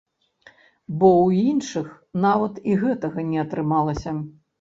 [0.99, 1.91] Бо ў іншых
[2.23, 4.15] нават і гэтага не атрымалася.